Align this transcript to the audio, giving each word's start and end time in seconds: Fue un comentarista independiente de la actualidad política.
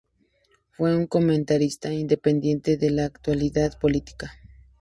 Fue 0.71 0.97
un 0.97 1.05
comentarista 1.05 1.93
independiente 1.93 2.75
de 2.75 2.89
la 2.89 3.05
actualidad 3.05 3.77
política. 3.77 4.31